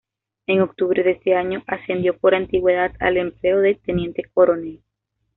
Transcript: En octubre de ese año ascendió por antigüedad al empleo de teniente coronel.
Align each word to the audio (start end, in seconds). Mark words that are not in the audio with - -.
En 0.47 0.61
octubre 0.61 1.03
de 1.03 1.11
ese 1.11 1.35
año 1.35 1.61
ascendió 1.67 2.17
por 2.17 2.33
antigüedad 2.33 2.91
al 2.99 3.17
empleo 3.17 3.59
de 3.59 3.75
teniente 3.75 4.23
coronel. 4.33 4.81